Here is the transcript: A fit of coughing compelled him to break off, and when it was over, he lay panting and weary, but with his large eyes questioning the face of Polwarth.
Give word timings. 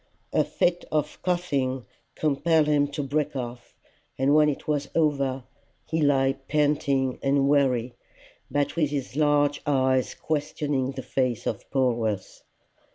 A 0.33 0.43
fit 0.43 0.83
of 0.91 1.21
coughing 1.21 1.85
compelled 2.15 2.65
him 2.65 2.87
to 2.87 3.03
break 3.03 3.35
off, 3.35 3.75
and 4.17 4.33
when 4.33 4.49
it 4.49 4.67
was 4.67 4.89
over, 4.95 5.43
he 5.87 6.01
lay 6.01 6.37
panting 6.47 7.19
and 7.21 7.47
weary, 7.47 7.93
but 8.49 8.75
with 8.75 8.89
his 8.89 9.15
large 9.15 9.61
eyes 9.67 10.15
questioning 10.15 10.93
the 10.93 11.03
face 11.03 11.45
of 11.45 11.69
Polwarth. 11.69 12.41